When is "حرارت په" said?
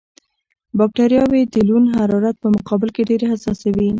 1.97-2.47